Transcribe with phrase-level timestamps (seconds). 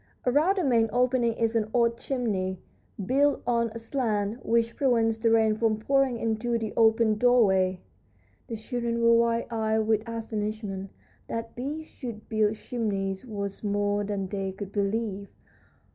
[0.25, 2.59] Around the main opening is an odd chimney,
[3.05, 7.81] built on a slant, which prevents the rain from pouring into the open doorway."
[8.47, 10.89] The children were wide eyed with astonishment.
[11.27, 15.27] That bees should build chimneys was more than they could believe!